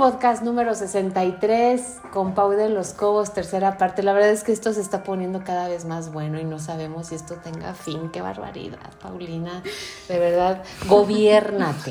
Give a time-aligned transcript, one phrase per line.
[0.00, 4.02] podcast número 63 con Pau de los Cobos, tercera parte.
[4.02, 7.08] La verdad es que esto se está poniendo cada vez más bueno y no sabemos
[7.08, 8.08] si esto tenga fin.
[8.10, 9.62] Qué barbaridad, Paulina.
[10.08, 11.90] De verdad, gobiernate.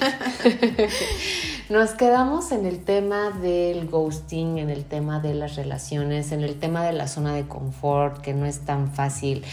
[1.69, 6.57] Nos quedamos en el tema del ghosting, en el tema de las relaciones, en el
[6.57, 9.45] tema de la zona de confort, que no es tan fácil.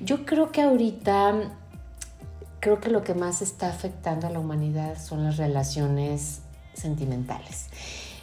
[0.00, 1.34] Yo creo que ahorita
[2.60, 6.40] creo que lo que más está afectando a la humanidad son las relaciones
[6.78, 7.66] sentimentales.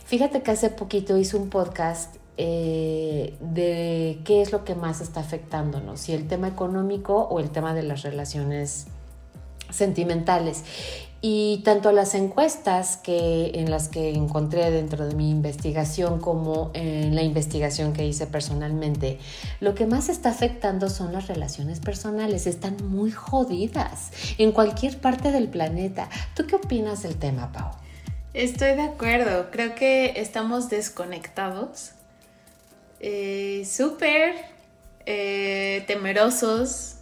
[0.05, 5.21] Fíjate que hace poquito hice un podcast eh, de qué es lo que más está
[5.21, 8.87] afectándonos, si el tema económico o el tema de las relaciones
[9.69, 10.63] sentimentales.
[11.21, 17.15] Y tanto las encuestas que, en las que encontré dentro de mi investigación como en
[17.15, 19.17] la investigación que hice personalmente,
[19.59, 22.45] lo que más está afectando son las relaciones personales.
[22.45, 26.09] Están muy jodidas en cualquier parte del planeta.
[26.35, 27.71] ¿Tú qué opinas del tema, Pau?
[28.35, 29.49] Estoy de acuerdo.
[29.49, 31.91] Creo que estamos desconectados.
[32.99, 34.35] Eh, Súper
[35.05, 36.95] eh, temerosos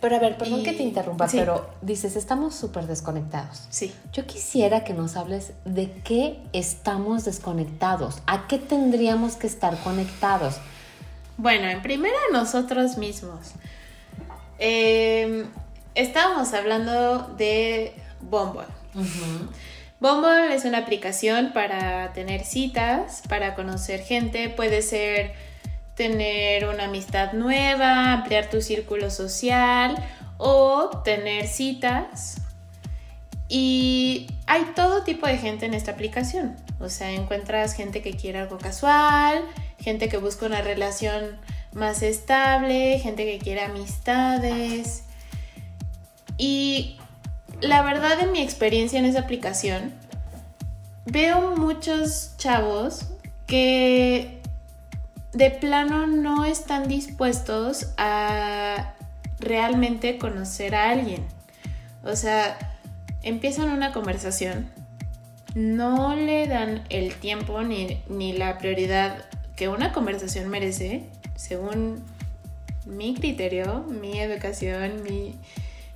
[0.00, 3.64] pero a ver, perdón que te interrumpa, pero dices, estamos súper desconectados.
[3.70, 3.94] Sí.
[4.12, 10.56] Yo quisiera que nos hables de qué estamos desconectados, a qué tendríamos que estar conectados.
[11.38, 13.52] Bueno, en primera nosotros mismos.
[14.58, 15.46] Em,
[15.94, 18.66] estábamos hablando de Bumble.
[19.98, 25.32] Bumble es una aplicación para tener citas, para conocer gente, puede ser
[25.94, 29.96] tener una amistad nueva, ampliar tu círculo social
[30.36, 32.42] o tener citas.
[33.48, 36.56] Y hay todo tipo de gente en esta aplicación.
[36.78, 39.42] O sea, encuentras gente que quiere algo casual,
[39.80, 41.38] gente que busca una relación
[41.72, 45.04] más estable, gente que quiere amistades.
[46.36, 46.98] Y
[47.60, 49.92] la verdad, en mi experiencia en esa aplicación,
[51.06, 53.06] veo muchos chavos
[53.46, 54.40] que
[55.32, 58.94] de plano no están dispuestos a
[59.38, 61.24] realmente conocer a alguien.
[62.02, 62.58] O sea,
[63.22, 64.70] empiezan una conversación,
[65.54, 69.24] no le dan el tiempo ni, la prioridad
[69.56, 71.04] que una conversación merece,
[71.34, 72.02] según
[72.84, 75.34] mi criterio, mi educación, mi,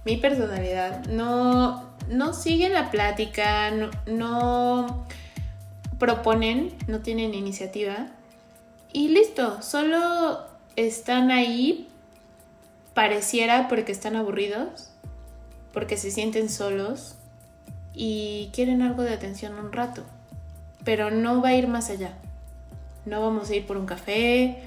[0.05, 1.07] personalidad.
[1.07, 3.71] No, no siguen la plática,
[4.07, 5.07] no
[5.99, 8.09] proponen, no tienen iniciativa
[8.93, 10.41] y listo, solo
[10.75, 11.89] están ahí,
[12.93, 14.91] pareciera porque están aburridos,
[15.73, 17.15] porque se sienten solos
[17.95, 20.03] y quieren algo de atención un rato.
[20.85, 22.15] Pero no va a ir más allá.
[23.07, 24.65] No vamos a ir por un café,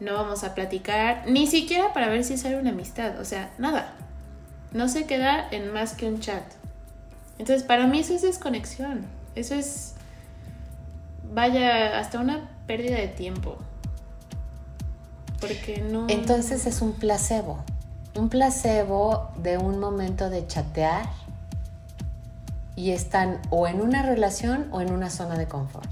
[0.00, 3.94] no vamos a platicar, ni siquiera para ver si sale una amistad, o sea, nada.
[4.72, 6.44] No se queda en más que un chat.
[7.38, 9.06] Entonces, para mí eso es desconexión.
[9.34, 9.94] Eso es,
[11.32, 13.56] vaya, hasta una pérdida de tiempo.
[15.40, 16.06] Porque no.
[16.08, 17.64] Entonces es un placebo.
[18.14, 21.06] Un placebo de un momento de chatear
[22.76, 25.88] y están o en una relación o en una zona de confort.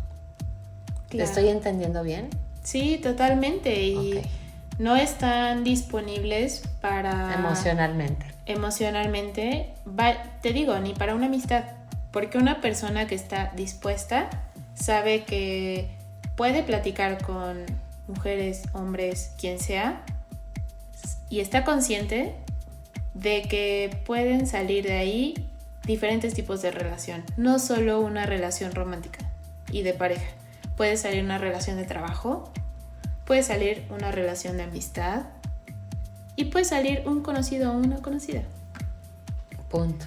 [1.08, 2.28] ¿Te estoy entendiendo bien?
[2.62, 3.82] Sí, totalmente.
[3.82, 4.20] Y
[4.78, 7.34] no están disponibles para.
[7.34, 8.26] Emocionalmente.
[8.46, 9.74] Emocionalmente.
[10.40, 11.64] te digo, ni para una amistad.
[12.12, 14.30] Porque una persona que está dispuesta
[14.74, 15.90] sabe que
[16.36, 17.66] puede platicar con
[18.06, 20.02] mujeres, hombres, quien sea,
[21.28, 22.34] y está consciente
[23.14, 25.48] de que pueden salir de ahí
[25.84, 29.18] diferentes tipos de relación, no solo una relación romántica
[29.70, 30.28] y de pareja.
[30.76, 32.50] Puede salir una relación de trabajo,
[33.28, 35.26] puede salir una relación de amistad
[36.34, 38.42] y puede salir un conocido o una conocida.
[39.68, 40.06] Punto.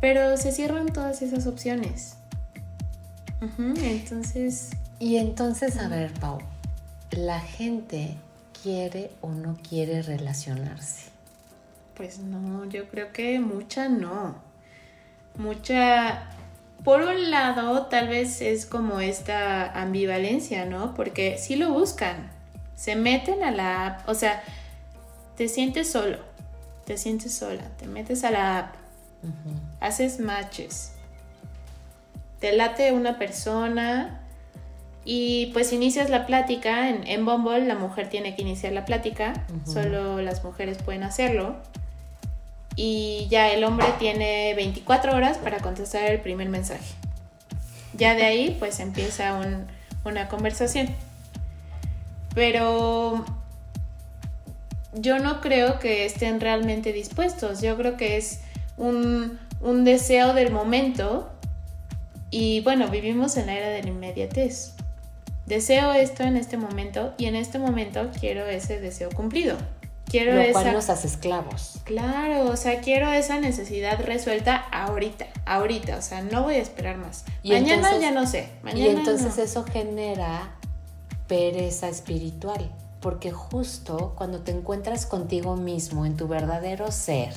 [0.00, 2.16] Pero se cierran todas esas opciones.
[3.58, 4.70] entonces...
[4.98, 6.38] Y entonces, a ver, Pau,
[7.10, 8.16] ¿la gente
[8.62, 11.10] quiere o no quiere relacionarse?
[11.96, 14.36] Pues no, yo creo que mucha no.
[15.36, 16.30] Mucha,
[16.82, 20.94] por un lado, tal vez es como esta ambivalencia, ¿no?
[20.94, 22.37] Porque sí lo buscan,
[22.78, 24.40] se meten a la app, o sea,
[25.36, 26.18] te sientes solo,
[26.86, 28.74] te sientes sola, te metes a la app,
[29.80, 30.92] haces matches,
[32.38, 34.20] te late una persona
[35.04, 39.32] y pues inicias la plática, en, en Bumble la mujer tiene que iniciar la plática,
[39.66, 41.56] solo las mujeres pueden hacerlo.
[42.76, 46.94] Y ya el hombre tiene 24 horas para contestar el primer mensaje.
[47.94, 49.40] Ya de ahí pues empieza
[50.04, 50.94] una conversación.
[52.34, 53.24] Pero
[54.94, 58.40] yo no creo que estén realmente dispuestos, yo creo que es
[58.76, 61.30] un, un deseo del momento
[62.30, 64.74] Y bueno, vivimos en la era de la inmediatez.
[65.46, 69.56] Deseo esto en este momento y en este momento quiero ese deseo cumplido.
[70.10, 70.52] Quiero Lo esa...
[70.52, 71.80] cual nos hace esclavos.
[71.84, 76.98] Claro, o sea, quiero esa necesidad resuelta ahorita, ahorita, o sea, no voy a esperar
[76.98, 77.24] más.
[77.42, 78.48] Y Mañana entonces- ya no sé.
[78.62, 79.42] Mañana y entonces no.
[79.42, 80.54] eso genera
[81.28, 82.70] pereza espiritual,
[83.00, 87.32] porque justo cuando te encuentras contigo mismo en tu verdadero ser,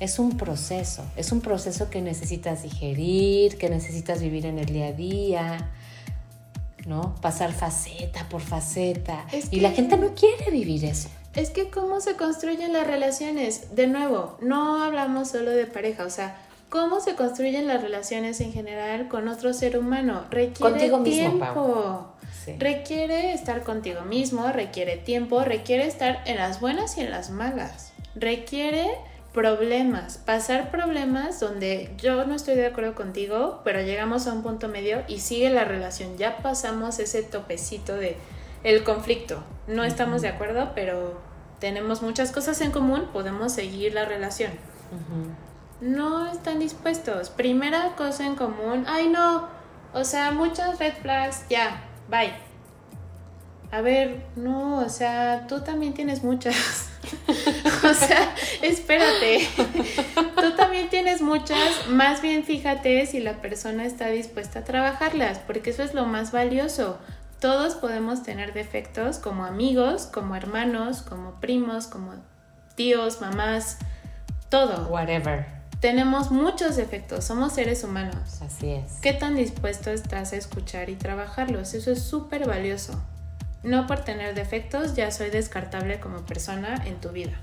[0.00, 4.86] es un proceso, es un proceso que necesitas digerir, que necesitas vivir en el día
[4.88, 5.70] a día,
[6.86, 7.14] ¿no?
[7.20, 9.26] Pasar faceta por faceta.
[9.32, 11.08] Es Y la que- gente no quiere vivir eso.
[11.34, 13.74] Es que cómo se construyen las relaciones.
[13.76, 16.36] De nuevo, no hablamos solo de pareja, o sea,
[16.70, 20.24] cómo se construyen las relaciones en general con otro ser humano.
[20.30, 21.44] Requiere Contigo mismo, tiempo.
[21.54, 22.06] Pau.
[22.48, 22.56] Sí.
[22.58, 27.92] Requiere estar contigo mismo, requiere tiempo, requiere estar en las buenas y en las malas.
[28.14, 28.86] Requiere
[29.32, 34.68] problemas, pasar problemas donde yo no estoy de acuerdo contigo, pero llegamos a un punto
[34.68, 36.16] medio y sigue la relación.
[36.16, 38.16] Ya pasamos ese topecito de
[38.64, 39.42] el conflicto.
[39.66, 41.20] No estamos de acuerdo, pero
[41.60, 44.52] tenemos muchas cosas en común, podemos seguir la relación.
[45.80, 47.30] No están dispuestos.
[47.30, 49.46] Primera cosa en común, ay no,
[49.92, 52.32] o sea, muchas red flags, ya, bye.
[53.70, 56.88] A ver, no, o sea, tú también tienes muchas.
[57.84, 59.46] o sea, espérate.
[60.40, 61.86] tú también tienes muchas.
[61.88, 66.32] Más bien fíjate si la persona está dispuesta a trabajarlas, porque eso es lo más
[66.32, 66.98] valioso.
[67.40, 72.14] Todos podemos tener defectos como amigos, como hermanos, como primos, como
[72.74, 73.78] tíos, mamás,
[74.48, 74.88] todo.
[74.88, 75.57] Whatever.
[75.80, 78.42] Tenemos muchos defectos, somos seres humanos.
[78.42, 78.94] Así es.
[79.00, 81.74] ¿Qué tan dispuesto estás a escuchar y trabajarlos?
[81.74, 83.00] Eso es súper valioso.
[83.62, 87.40] No por tener defectos ya soy descartable como persona en tu vida.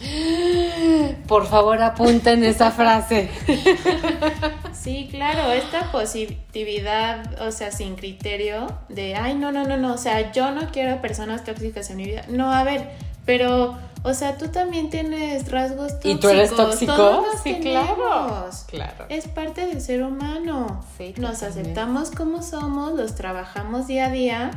[1.28, 3.30] Por favor, apunten esa frase.
[4.72, 9.96] Sí, claro, esta positividad, o sea, sin criterio de, ay, no, no, no, no, o
[9.96, 12.24] sea, yo no quiero personas tóxicas en mi vida.
[12.28, 12.90] No, a ver,
[13.24, 16.10] pero, o sea, tú también tienes rasgos tóxicos.
[16.16, 16.94] ¿Y tú eres tóxico?
[16.94, 17.86] Todos los Sí, tenemos.
[17.96, 18.50] claro.
[18.68, 19.04] Claro.
[19.08, 20.84] Es parte del ser humano.
[20.98, 24.50] Sí, Nos aceptamos como somos, los trabajamos día a día.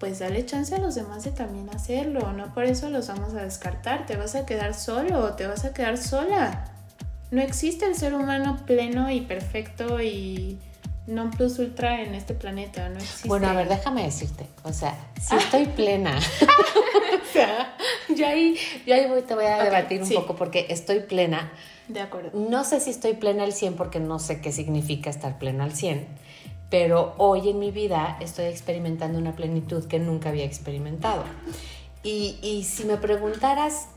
[0.00, 2.32] Pues dale chance a los demás de también hacerlo.
[2.32, 4.06] No por eso los vamos a descartar.
[4.06, 6.64] Te vas a quedar solo o te vas a quedar sola.
[7.30, 10.58] No existe el ser humano pleno y perfecto y
[11.06, 12.88] non plus ultra en este planeta.
[12.88, 13.28] No existe.
[13.28, 16.18] Bueno, a ver, déjame decirte, o sea, si estoy plena,
[17.22, 17.76] o sea,
[18.14, 18.56] yo ahí,
[18.86, 20.14] yo ahí voy, te voy a debatir un sí.
[20.14, 21.52] poco porque estoy plena.
[21.88, 22.30] De acuerdo.
[22.38, 25.74] No sé si estoy plena al 100 porque no sé qué significa estar plena al
[25.74, 26.06] 100,
[26.70, 31.24] pero hoy en mi vida estoy experimentando una plenitud que nunca había experimentado.
[32.02, 33.88] Y, y si me preguntaras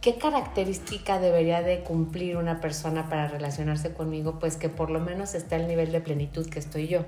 [0.00, 5.34] qué característica debería de cumplir una persona para relacionarse conmigo, pues que por lo menos
[5.34, 7.04] esté al nivel de plenitud que estoy yo.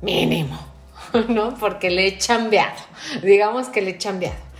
[0.00, 0.58] Mínimo,
[1.28, 1.54] ¿no?
[1.58, 2.80] Porque le he chambeado,
[3.22, 4.54] digamos que le he chambeado.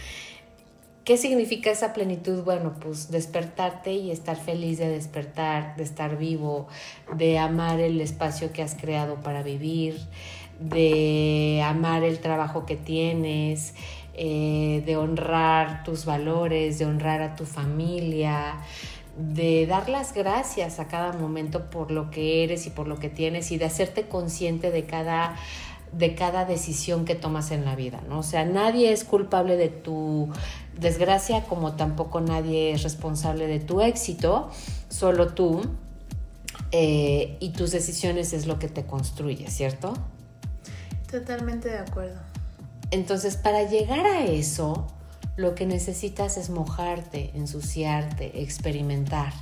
[1.04, 2.44] ¿Qué significa esa plenitud?
[2.44, 6.66] Bueno, pues despertarte y estar feliz de despertar, de estar vivo,
[7.14, 9.98] de amar el espacio que has creado para vivir,
[10.60, 13.74] de amar el trabajo que tienes,
[14.16, 18.54] eh, de honrar tus valores, de honrar a tu familia,
[19.16, 23.08] de dar las gracias a cada momento por lo que eres y por lo que
[23.08, 25.36] tienes y de hacerte consciente de cada
[25.92, 28.18] de cada decisión que tomas en la vida, ¿no?
[28.18, 30.28] O sea, nadie es culpable de tu
[30.78, 34.50] desgracia como tampoco nadie es responsable de tu éxito,
[34.88, 35.62] solo tú
[36.72, 39.94] eh, y tus decisiones es lo que te construye, ¿cierto?
[41.08, 42.33] Totalmente de acuerdo.
[42.94, 44.86] Entonces, para llegar a eso,
[45.34, 49.32] lo que necesitas es mojarte, ensuciarte, experimentar.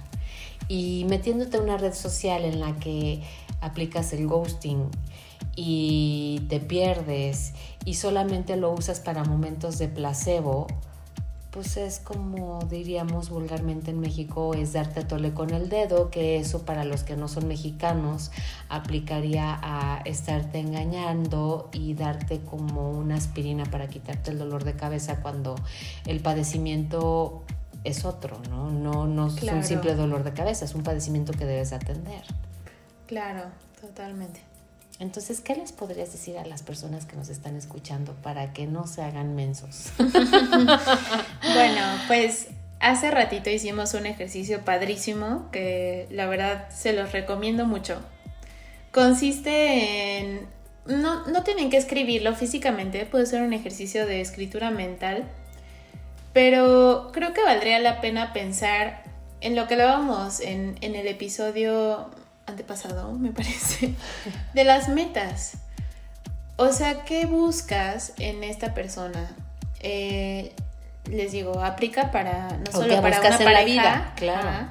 [0.69, 3.23] Y metiéndote en una red social en la que
[3.61, 4.89] aplicas el ghosting
[5.55, 7.53] y te pierdes
[7.85, 10.67] y solamente lo usas para momentos de placebo,
[11.53, 16.39] pues es como diríamos vulgarmente en México, es darte a tole con el dedo, que
[16.39, 18.31] eso para los que no son mexicanos
[18.71, 25.21] aplicaría a estarte engañando y darte como una aspirina para quitarte el dolor de cabeza
[25.21, 25.55] cuando
[26.07, 27.43] el padecimiento
[27.85, 28.71] es otro, ¿no?
[28.71, 29.59] No, no es Claro.
[29.59, 32.23] un simple dolor de cabeza, es un padecimiento que debes atender.
[33.07, 33.43] Claro,
[33.79, 34.41] totalmente.
[35.03, 38.87] Entonces, ¿qué les podrías decir a las personas que nos están escuchando para que no
[38.87, 39.91] se hagan mensos?
[41.55, 42.47] Bueno, pues
[42.79, 48.01] hace ratito hicimos un ejercicio padrísimo que la verdad se los recomiendo mucho.
[48.93, 50.47] Consiste en...
[50.87, 55.25] No, no tienen que escribirlo físicamente, puede ser un ejercicio de escritura mental,
[56.33, 59.03] pero creo que valdría la pena pensar
[59.41, 62.11] en lo que hablábamos en, en el episodio
[62.53, 63.95] antepasado, me parece,
[64.55, 65.55] de las metas.
[66.57, 69.31] O sea, ¿qué buscas en esta persona?
[69.81, 70.55] Eh,
[71.11, 74.69] les digo, aplica para no solo para una pareja, vida, claro.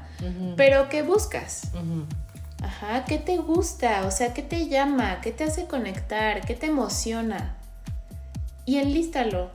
[0.56, 1.64] pero ¿qué buscas?
[2.64, 4.06] Ajá, ¿qué te gusta?
[4.06, 5.20] O sea, ¿qué te llama?
[5.22, 6.42] ¿Qué te hace conectar?
[6.42, 7.58] ¿Qué te emociona?
[8.66, 9.50] Y enlístalo.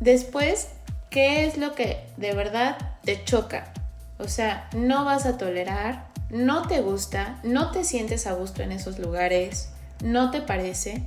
[0.00, 0.68] Después,
[1.10, 3.72] ¿qué es lo que de verdad te choca?
[4.18, 8.72] O sea, no vas a tolerar, no te gusta, no te sientes a gusto en
[8.72, 9.70] esos lugares,
[10.02, 11.02] no te parece.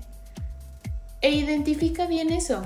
[1.21, 2.63] E identifica bien eso.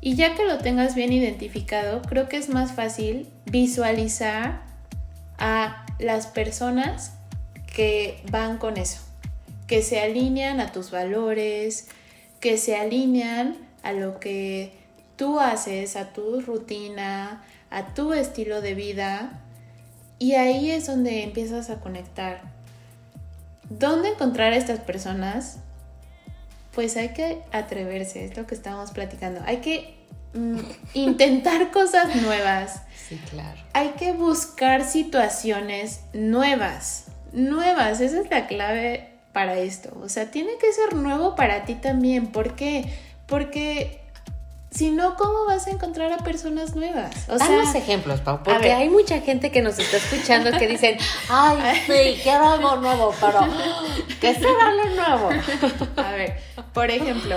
[0.00, 4.62] Y ya que lo tengas bien identificado, creo que es más fácil visualizar
[5.38, 7.12] a las personas
[7.66, 9.00] que van con eso,
[9.66, 11.88] que se alinean a tus valores,
[12.40, 14.72] que se alinean a lo que
[15.16, 19.40] tú haces, a tu rutina, a tu estilo de vida.
[20.20, 22.42] Y ahí es donde empiezas a conectar.
[23.68, 25.58] ¿Dónde encontrar a estas personas?
[26.72, 29.40] pues hay que atreverse, es lo que estábamos platicando.
[29.44, 29.96] Hay que
[30.34, 30.58] mm,
[30.94, 32.82] intentar cosas nuevas.
[33.08, 33.60] Sí, claro.
[33.72, 37.06] Hay que buscar situaciones nuevas.
[37.32, 39.96] Nuevas, esa es la clave para esto.
[40.02, 42.28] O sea, tiene que ser nuevo para ti también.
[42.28, 42.92] ¿Por qué?
[43.26, 43.99] Porque
[44.70, 47.28] si no, ¿cómo vas a encontrar a personas nuevas?
[47.28, 50.96] O Danos ejemplos, Pau, porque hay mucha gente que nos está escuchando que dicen,
[51.28, 53.40] ay, sí, quiero algo nuevo, pero
[54.20, 55.30] ¿qué será lo nuevo?
[55.96, 56.40] A ver,
[56.72, 57.36] por ejemplo,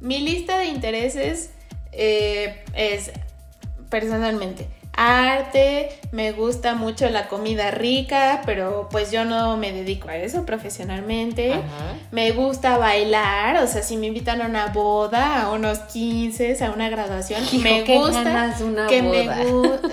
[0.00, 1.50] mi lista de intereses
[1.90, 3.10] eh, es,
[3.90, 4.68] personalmente,
[4.98, 10.44] arte, me gusta mucho la comida rica, pero pues yo no me dedico a eso
[10.44, 11.54] profesionalmente.
[12.10, 16.72] Me gusta bailar, o sea, si me invitan a una boda, a unos 15, a
[16.72, 18.56] una graduación, me gusta
[18.88, 19.28] que me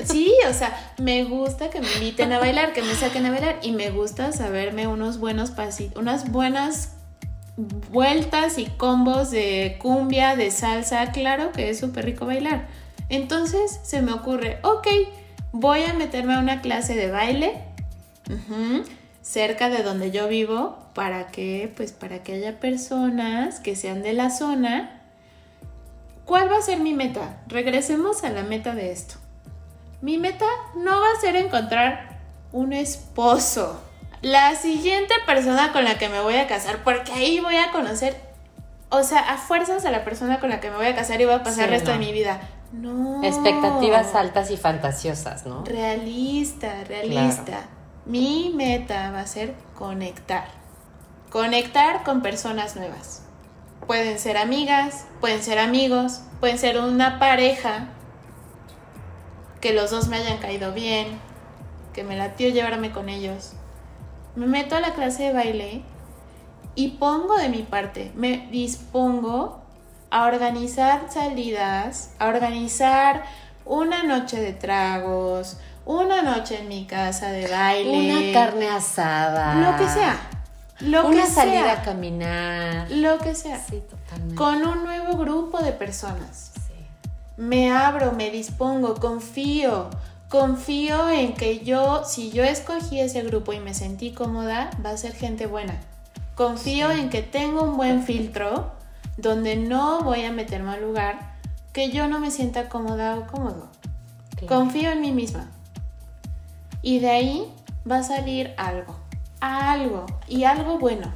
[0.05, 3.59] Sí, o sea, me gusta que me inviten a bailar, que me saquen a bailar
[3.61, 6.93] y me gusta saberme unos buenos pasitos, unas buenas
[7.57, 12.84] vueltas y combos de cumbia, de salsa, claro que es súper rico bailar.
[13.09, 14.87] Entonces se me ocurre, ok,
[15.51, 17.61] voy a meterme a una clase de baile
[19.21, 24.13] cerca de donde yo vivo para que, pues, para que haya personas que sean de
[24.13, 25.01] la zona.
[26.25, 27.37] ¿Cuál va a ser mi meta?
[27.47, 29.15] Regresemos a la meta de esto.
[30.01, 30.45] Mi meta
[30.75, 32.19] no va a ser encontrar
[32.51, 33.81] un esposo.
[34.21, 38.15] La siguiente persona con la que me voy a casar, porque ahí voy a conocer,
[38.89, 41.25] o sea, a fuerzas a la persona con la que me voy a casar y
[41.25, 42.41] voy a pasar el resto de mi vida.
[42.81, 43.23] No.
[43.23, 45.63] Expectativas altas y fantasiosas, ¿no?
[45.63, 47.67] Realista, realista.
[48.05, 50.47] Mi meta va a ser conectar.
[51.29, 53.23] Conectar con personas nuevas.
[53.87, 57.89] Pueden ser amigas, pueden ser amigos, pueden ser una pareja
[59.61, 61.19] que los dos me hayan caído bien,
[61.93, 63.53] que me latió llevarme con ellos.
[64.35, 65.83] Me meto a la clase de baile
[66.75, 69.64] y pongo de mi parte, me dispongo
[70.09, 73.23] a organizar salidas, a organizar
[73.65, 78.11] una noche de tragos, una noche en mi casa de baile.
[78.11, 79.55] Una carne asada.
[79.55, 80.17] Lo que sea.
[80.79, 82.91] Lo una salida a caminar.
[82.91, 83.59] Lo que sea.
[83.59, 84.35] Sí, totalmente.
[84.35, 86.51] Con un nuevo grupo de personas.
[87.37, 89.89] Me abro, me dispongo, confío.
[90.29, 94.97] Confío en que yo, si yo escogí ese grupo y me sentí cómoda, va a
[94.97, 95.75] ser gente buena.
[96.35, 98.71] Confío en que tengo un buen filtro
[99.17, 101.35] donde no voy a meterme al lugar
[101.73, 103.69] que yo no me sienta cómoda o cómodo.
[104.47, 105.49] Confío en mí misma.
[106.81, 107.53] Y de ahí
[107.89, 108.95] va a salir algo,
[109.39, 111.13] algo y algo bueno.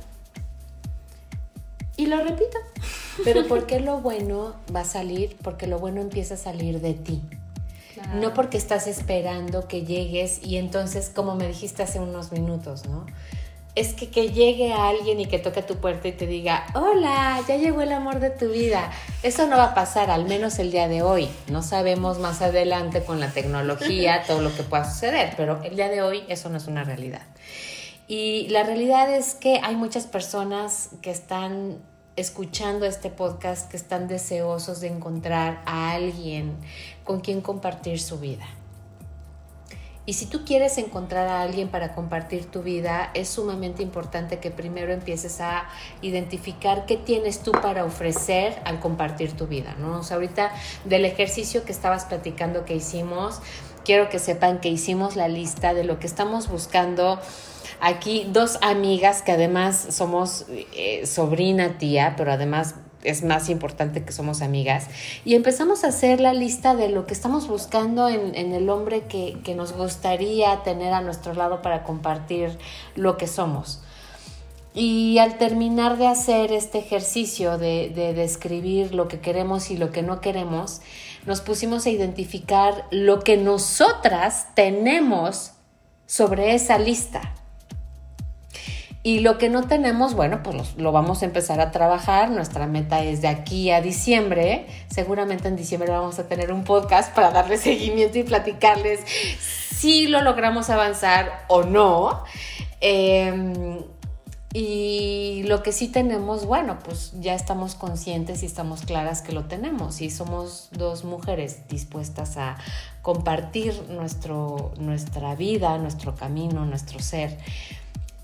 [1.95, 2.57] Y lo repito.
[3.23, 5.37] Pero ¿por qué lo bueno va a salir?
[5.41, 7.21] Porque lo bueno empieza a salir de ti.
[8.15, 13.05] No porque estás esperando que llegues y entonces, como me dijiste hace unos minutos, ¿no?
[13.75, 16.65] Es que, que llegue a alguien y que toque a tu puerta y te diga,
[16.73, 18.91] hola, ya llegó el amor de tu vida.
[19.23, 21.29] Eso no va a pasar, al menos el día de hoy.
[21.47, 25.89] No sabemos más adelante con la tecnología todo lo que pueda suceder, pero el día
[25.89, 27.21] de hoy eso no es una realidad.
[28.07, 31.77] Y la realidad es que hay muchas personas que están
[32.15, 36.57] escuchando este podcast, que están deseosos de encontrar a alguien
[37.03, 38.45] con quien compartir su vida.
[40.09, 44.49] Y si tú quieres encontrar a alguien para compartir tu vida, es sumamente importante que
[44.49, 45.69] primero empieces a
[46.01, 50.01] identificar qué tienes tú para ofrecer al compartir tu vida, ¿no?
[50.09, 50.51] Ahorita
[50.83, 53.39] del ejercicio que estabas platicando que hicimos,
[53.85, 57.19] quiero que sepan que hicimos la lista de lo que estamos buscando
[57.79, 62.73] aquí dos amigas que además somos eh, sobrina, tía, pero además
[63.03, 64.87] es más importante que somos amigas.
[65.25, 69.55] Y empezamos a hacer la lista de lo que estamos buscando en, el hombre que,
[69.55, 72.57] nos gustaría tener a nuestro lado para compartir
[72.95, 73.81] lo que somos.
[74.73, 79.91] Y al terminar de hacer este ejercicio de, de describir lo que queremos y lo
[79.91, 80.81] que no queremos,
[81.25, 85.53] nos pusimos a identificar lo que nosotras tenemos
[86.05, 87.33] sobre esa lista.
[89.01, 92.31] Y lo que no tenemos, bueno, pues lo, vamos a empezar a trabajar.
[92.31, 94.67] Nuestra meta es de aquí a diciembre.
[94.89, 98.99] Seguramente en diciembre vamos a tener un podcast para darle seguimiento y platicarles
[99.79, 102.25] si lo logramos avanzar o no.
[102.81, 103.83] Em,
[104.53, 109.45] y lo que sí tenemos, bueno, pues ya estamos conscientes y estamos claras que lo
[109.45, 110.01] tenemos.
[110.01, 112.57] Y somos dos mujeres dispuestas a
[113.01, 117.37] compartir nuestro, nuestra vida, nuestro camino, nuestro ser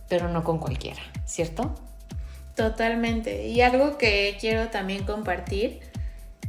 [0.09, 1.74] pero no con cualquiera, ¿cierto?
[2.55, 3.47] Totalmente.
[3.47, 5.81] Y algo que quiero también compartir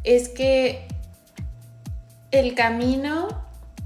[0.04, 0.86] es que
[2.30, 3.28] el camino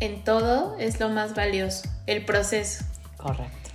[0.00, 2.84] en todo es lo más valioso, el proceso.
[3.16, 3.70] Correcto.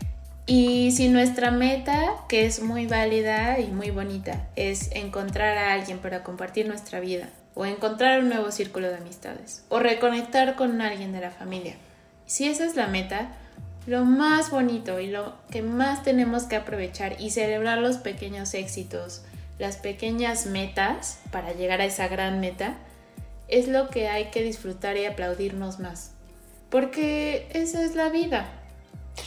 [0.48, 5.98] Y si nuestra meta, que es muy válida y muy bonita, es encontrar a alguien
[5.98, 11.14] para compartir nuestra vida, o encontrar un nuevo círculo de amistades, o reconectar con alguien
[11.14, 11.78] de la familia,
[12.28, 13.30] si esa es la meta,
[13.88, 19.22] lo más bonito y lo que más tenemos que aprovechar y celebrar los pequeños éxitos,
[19.60, 22.76] las pequeñas metas para llegar a esa gran meta,
[23.48, 26.12] es lo que hay que disfrutar y aplaudirnos más.
[26.70, 28.50] Porque esa es la vida.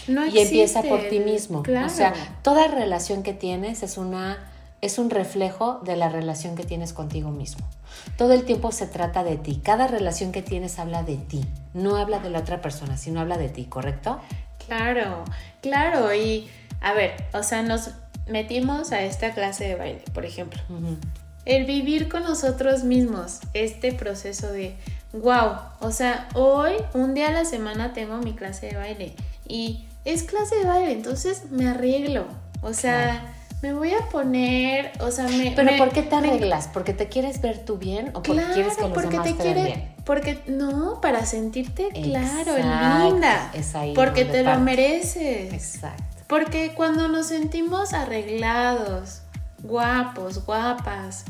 [0.07, 1.63] No y empieza por ti mismo.
[1.63, 2.13] O sea,
[2.43, 4.51] toda relación que tienes es una
[4.81, 7.67] es un reflejo de la relación que tienes contigo mismo.
[8.17, 9.61] Todo el tiempo se trata de ti.
[9.63, 11.45] Cada relación que tienes habla de ti.
[11.75, 14.21] No habla de la otra persona, sino habla de ti, ¿correcto?
[14.69, 15.25] Claro,
[15.63, 16.15] claro.
[16.15, 16.49] Y
[16.81, 17.91] a ver, o sea, nos
[18.27, 20.61] metimos a esta clase de baile, por ejemplo.
[21.45, 24.77] El vivir con nosotros mismos, este proceso de,
[25.15, 29.15] wow, o sea, hoy, un día a la semana tengo mi clase de baile
[29.49, 32.27] y es clase de baile, entonces me arreglo.
[32.61, 35.53] O sea, me voy a poner, o sea, me...
[35.57, 36.69] Pero ¿por qué te arreglas?
[36.69, 39.55] ¿Porque te quieres ver tú bien o porque quieres que los porque demás te, te
[39.55, 39.95] bien?
[40.05, 43.51] Porque, no, para sentirte, claro, linda.
[43.55, 45.53] Es ahí porque te lo mereces.
[45.53, 46.05] Exacto.
[46.29, 49.23] Porque cuando nos sentimos arreglados,
[49.63, 51.25] guapos, guapas,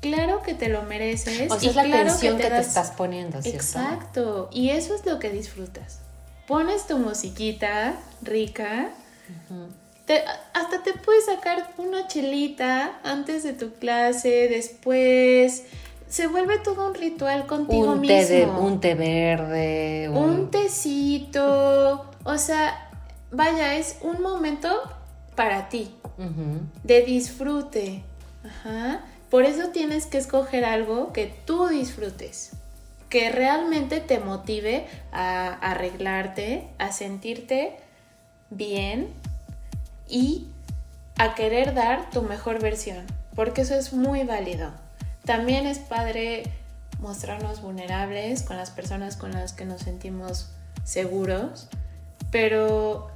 [0.00, 1.50] claro que te lo mereces.
[1.50, 3.58] O sea, es la atención que te, estás poniendo, ¿cierto?
[3.58, 4.48] Exacto.
[4.52, 5.98] Y eso es lo que disfrutas.
[6.46, 8.90] Pones tu musiquita rica
[10.52, 15.64] hasta te puedes sacar una chelita antes de tu clase, después.
[16.08, 18.60] Se vuelve todo un ritual contigo un té mismo.
[18.60, 20.10] un té verde.
[20.10, 20.50] Un...
[20.50, 22.04] tecito.
[22.24, 22.90] O sea,
[23.30, 24.68] vaya, es un momento
[25.34, 25.94] para ti.
[26.84, 28.02] De disfrute.
[29.30, 32.50] Por eso tienes que escoger algo que tú disfrutes.
[33.08, 37.76] Que realmente te motive a arreglarte, a sentirte
[38.50, 39.08] bien
[40.12, 40.46] y
[41.16, 44.70] a querer dar tu mejor versión, porque eso es muy válido.
[45.24, 46.44] También es padre
[47.00, 50.50] mostrarnos vulnerables con las personas con las que nos sentimos
[50.84, 51.68] seguros,
[52.30, 53.10] pero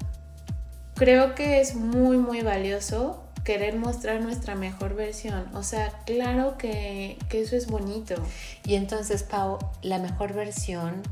[0.94, 5.46] creo que es muy, muy valioso querer mostrar nuestra mejor versión.
[5.54, 8.14] O sea, claro que, que, eso es bonito.
[8.64, 11.02] Y entonces, Pau, la mejor versión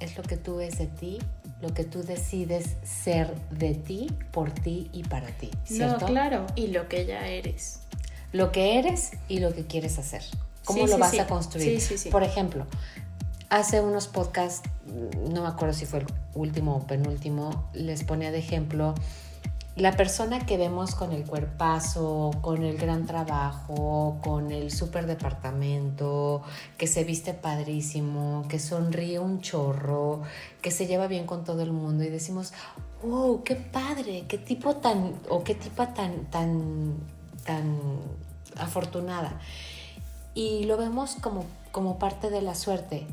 [0.00, 1.18] es lo que tú ves de ti
[1.62, 5.50] lo que tú decides ser de ti, por ti y para ti.
[5.64, 6.00] ¿cierto?
[6.00, 7.80] No, claro, y lo que ya eres.
[8.32, 10.22] Lo que eres y lo que quieres hacer.
[10.64, 11.82] ¿Cómo lo vas a construir?
[12.10, 12.66] Por ejemplo,
[13.48, 18.38] hace unos podcasts, no me acuerdo si fue el último o penúltimo, les ponía de
[18.38, 18.94] ejemplo
[19.76, 26.42] la persona que vemos con el cuerpazo, con el gran trabajo, con el super departamento,
[26.76, 30.22] que se viste padrísimo, que sonríe un chorro,
[30.60, 32.52] que se lleva bien con todo el mundo y decimos,
[33.02, 36.96] wow, qué padre, qué tipo tan, o qué tipa tan, tan,
[37.44, 37.78] tan
[38.56, 39.40] afortunada.
[40.34, 43.06] Y lo vemos como, como parte de la suerte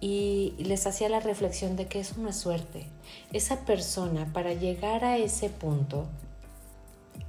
[0.00, 2.86] y les hacía la reflexión de que es una suerte.
[3.32, 6.06] Esa persona para llegar a ese punto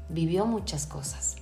[0.10, 1.36] vivió muchas cosas.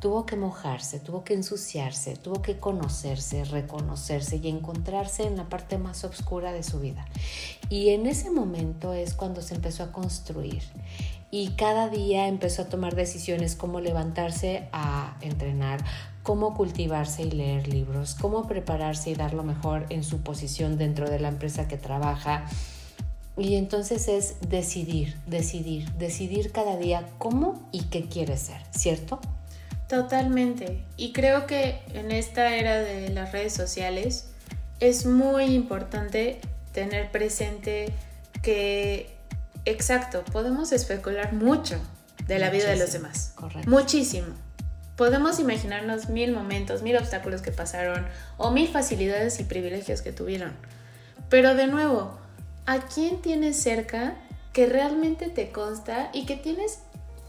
[0.00, 5.78] Tuvo que mojarse, tuvo que ensuciarse, tuvo que conocerse, reconocerse y encontrarse en la parte
[5.78, 7.06] más oscura de su vida.
[7.70, 10.62] Y en ese momento es cuando se empezó a construir
[11.30, 15.82] y cada día empezó a tomar decisiones como levantarse a entrenar,
[16.24, 21.08] cómo cultivarse y leer libros, cómo prepararse y dar lo mejor en su posición dentro
[21.08, 22.46] de la empresa que trabaja.
[23.36, 29.20] Y entonces es decidir, decidir, decidir cada día cómo y qué quiere ser, ¿cierto?
[29.86, 30.82] Totalmente.
[30.96, 34.30] Y creo que en esta era de las redes sociales
[34.80, 36.40] es muy importante
[36.72, 37.92] tener presente
[38.42, 39.14] que,
[39.66, 41.78] exacto, podemos especular mucho
[42.26, 43.32] de la vida de los demás.
[43.34, 43.68] Correcto.
[43.68, 44.28] Muchísimo.
[44.96, 50.52] Podemos imaginarnos mil momentos, mil obstáculos que pasaron o mil facilidades y privilegios que tuvieron.
[51.28, 52.16] Pero de nuevo,
[52.66, 54.14] ¿a quién tienes cerca
[54.52, 56.78] que realmente te consta y que tienes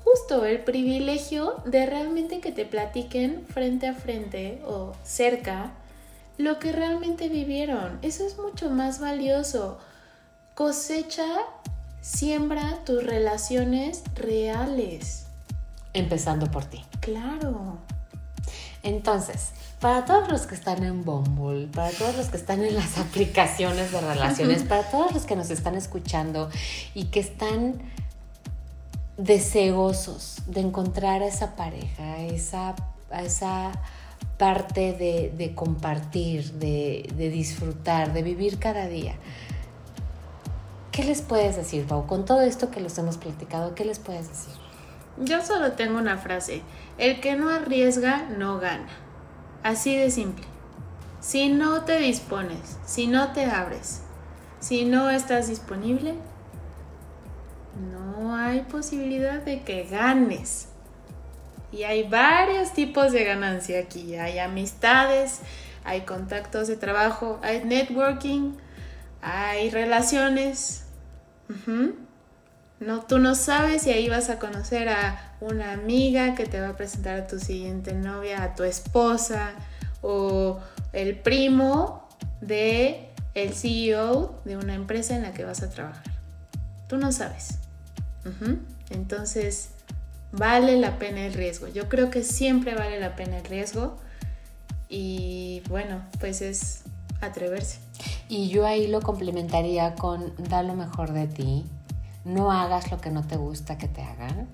[0.04, 5.72] justo el privilegio de realmente que te platiquen frente a frente o cerca
[6.38, 7.98] lo que realmente vivieron?
[8.04, 9.80] Eso es mucho más valioso.
[10.54, 11.26] Cosecha,
[12.00, 15.25] siembra tus relaciones reales.
[15.96, 16.84] Empezando por ti.
[17.00, 17.80] Claro.
[18.84, 22.98] Entonces, para todos los que están en Bumble, para todos los que están en las
[23.00, 26.50] aplicaciones de relaciones, para todos los que nos están escuchando
[26.94, 27.82] y que están
[29.18, 32.76] deseosos de encontrar a esa pareja, esa,
[33.10, 33.72] a esa
[34.38, 39.16] parte de, de compartir, de, de disfrutar, de vivir cada día.
[40.92, 42.06] ¿Qué les puedes decir, Pau?
[42.06, 44.54] Con todo esto que los hemos platicado, ¿qué les puedes decir?
[45.18, 46.62] Yo solo tengo una frase.
[46.98, 48.90] El que no arriesga, no gana.
[49.64, 50.46] Así de simple.
[51.22, 54.02] Si no te dispones, si no te abres,
[54.60, 56.16] si no estás disponible,
[57.92, 60.68] no hay posibilidad de que ganes.
[61.72, 64.16] Y hay varios tipos de ganancia aquí.
[64.16, 65.40] Hay amistades,
[65.84, 68.54] hay contactos de trabajo, hay networking,
[69.22, 70.86] hay relaciones.
[72.80, 76.70] No, tú no sabes si ahí vas a conocer a una amiga que te va
[76.70, 79.52] a presentar a tu siguiente novia, a tu esposa
[80.02, 80.60] o
[80.92, 82.08] el primo
[82.42, 86.04] de el CEO de una empresa en la que vas a trabajar.
[86.88, 87.60] Tú no sabes.
[88.90, 89.70] Entonces,
[90.32, 91.68] vale la pena el riesgo.
[91.68, 93.98] Yo creo que siempre vale la pena el riesgo
[94.90, 96.84] y bueno, pues es
[97.22, 97.80] atreverse.
[98.30, 101.66] Y yo ahí lo complementaría con da lo mejor de ti,
[102.26, 104.50] no hagas lo que no te gusta que te hagan.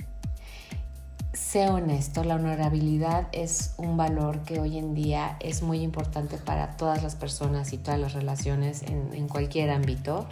[1.33, 6.75] Sé honesto, la honorabilidad es un valor que hoy en día es muy importante para
[6.77, 10.27] todas las personas y todas las relaciones en, en cualquier ámbito.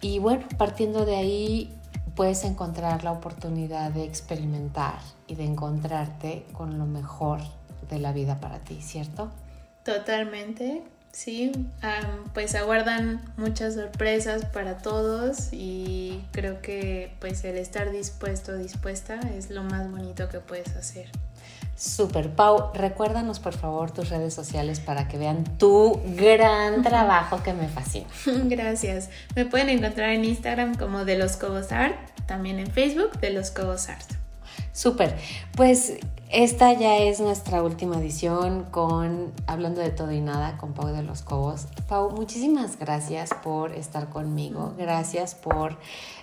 [0.00, 1.76] Y bueno, partiendo de ahí
[2.14, 7.40] puedes encontrar la oportunidad de experimentar y de encontrarte con lo mejor
[7.88, 9.30] de la vida para ti, ¿cierto?
[9.84, 11.52] Totalmente, sí.
[12.34, 19.50] Pues aguardan muchas sorpresas para todos y creo que pues el estar dispuesto, dispuesta es
[19.50, 21.10] lo más bonito que puedes hacer.
[21.76, 27.54] Super, Pau, recuérdanos por favor tus redes sociales para que vean tu gran trabajo que
[27.54, 28.06] me fascina.
[28.44, 29.08] Gracias.
[29.34, 31.96] Me pueden encontrar en Instagram como de los Cobos Art,
[32.26, 34.04] también en Facebook de los Cobos Art.
[34.72, 35.16] Súper,
[35.56, 35.94] pues
[36.32, 41.02] esta ya es nuestra última edición con Hablando de todo y nada con Pau de
[41.02, 41.66] los Cobos.
[41.88, 45.76] Pau, muchísimas gracias por estar conmigo, gracias por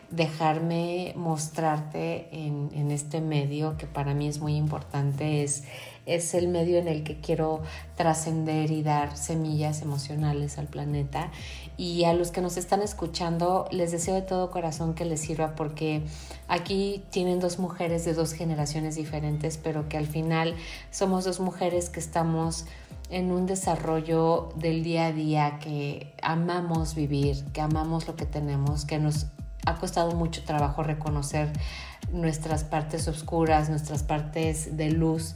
[0.09, 5.65] dejarme mostrarte en, en este medio que para mí es muy importante, es,
[6.07, 7.61] es el medio en el que quiero
[7.95, 11.29] trascender y dar semillas emocionales al planeta.
[11.75, 15.53] Y a los que nos están escuchando, les deseo de todo corazón que les sirva
[15.55, 16.01] porque
[16.47, 20.55] aquí tienen dos mujeres de dos generaciones diferentes, pero que al final
[20.89, 22.65] somos dos mujeres que estamos
[23.09, 28.85] en un desarrollo del día a día, que amamos vivir, que amamos lo que tenemos,
[28.85, 29.27] que nos
[29.65, 31.51] ha costado mucho trabajo reconocer
[32.11, 35.35] nuestras partes oscuras, nuestras partes de luz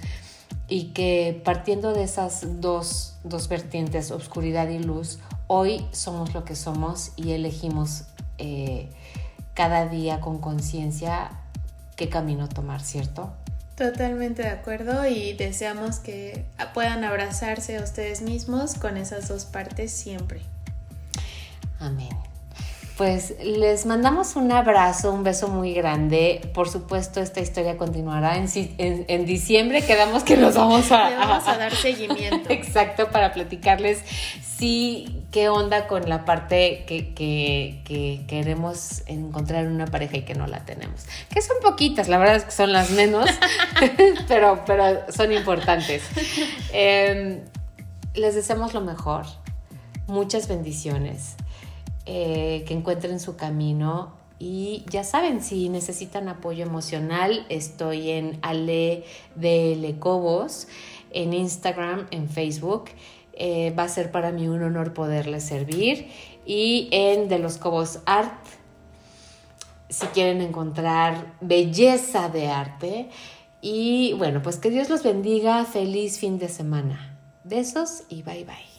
[0.72, 6.56] y que partiendo de esas dos, dos vertientes, oscuridad y luz, hoy somos lo que
[6.56, 8.06] somos y elegimos
[8.38, 8.90] eh,
[9.54, 11.30] cada día con conciencia
[11.98, 13.34] qué camino tomar, ¿cierto?
[13.76, 19.92] Totalmente de acuerdo y deseamos que puedan abrazarse a ustedes mismos con esas dos partes
[19.92, 20.40] siempre.
[21.82, 22.31] Amén.
[23.02, 26.40] Pues les mandamos un abrazo, un beso muy grande.
[26.54, 29.84] Por supuesto, esta historia continuará en, en, en diciembre.
[29.84, 32.48] Quedamos que nos vamos a, Le vamos a dar seguimiento.
[32.54, 34.04] Exacto, para platicarles
[34.44, 40.22] sí qué onda con la parte que, que, que, queremos encontrar en una pareja y
[40.22, 41.08] que no la tenemos.
[41.34, 43.28] Que son poquitas, la verdad es que son las menos,
[44.28, 46.04] pero, pero son importantes.
[46.72, 47.44] Eh,
[48.14, 49.26] les deseamos lo mejor,
[50.06, 51.36] muchas bendiciones
[52.14, 54.12] eh, que encuentren su camino.
[54.38, 60.68] Y ya saben, si necesitan apoyo emocional, estoy en Ale de Lecobos,
[61.12, 62.90] en Instagram, en Facebook.
[63.32, 66.10] Eh, va a ser para mí un honor poderles servir.
[66.46, 68.46] Y en De los Cobos Art,
[69.88, 73.10] si quieren encontrar belleza de arte,
[73.62, 75.64] Y bueno, pues que Dios los bendiga.
[75.64, 77.18] Feliz fin de semana.
[77.46, 78.71] Besos y bye bye.